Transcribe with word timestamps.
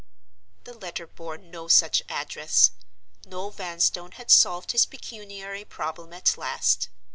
The 0.63 0.73
letter 0.75 1.05
bore 1.05 1.37
no 1.37 1.67
such 1.67 2.01
address. 2.09 2.71
Noel 3.27 3.51
Vanstone 3.51 4.13
had 4.13 4.31
solved 4.31 4.71
his 4.71 4.87
pecuniary 4.87 5.63
problem 5.63 6.11
at 6.11 6.39
last. 6.39 6.89